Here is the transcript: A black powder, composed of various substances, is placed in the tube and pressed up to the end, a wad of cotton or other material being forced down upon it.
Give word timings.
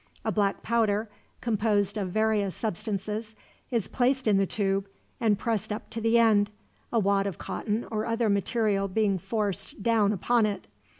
A 0.25 0.31
black 0.31 0.63
powder, 0.63 1.09
composed 1.41 1.95
of 1.95 2.09
various 2.09 2.55
substances, 2.55 3.35
is 3.69 3.87
placed 3.87 4.27
in 4.27 4.37
the 4.37 4.47
tube 4.47 4.87
and 5.19 5.37
pressed 5.37 5.71
up 5.71 5.91
to 5.91 6.01
the 6.01 6.17
end, 6.17 6.49
a 6.91 6.97
wad 6.97 7.27
of 7.27 7.37
cotton 7.37 7.85
or 7.91 8.07
other 8.07 8.27
material 8.27 8.87
being 8.87 9.19
forced 9.19 9.83
down 9.83 10.11
upon 10.11 10.47
it. 10.47 10.65